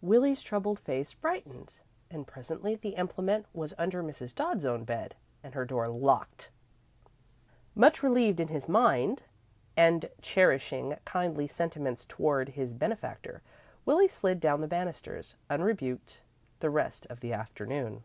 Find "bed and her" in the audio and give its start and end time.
4.84-5.66